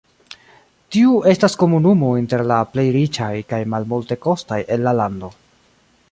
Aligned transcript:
Tiu 0.95 1.11
estas 1.31 1.55
komunumo 1.63 2.09
inter 2.21 2.43
la 2.53 2.57
plej 2.71 2.85
riĉaj 2.97 3.31
kaj 3.53 3.59
multekostaj 3.75 4.57
el 4.77 4.87
la 4.89 4.95
lando. 5.03 5.31